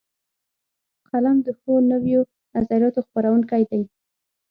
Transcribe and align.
قلم 1.09 1.37
د 1.45 1.47
ښو 1.59 1.73
نویو 1.91 2.21
نظریاتو 2.55 3.05
خپروونکی 3.07 3.61
دی 3.69 3.81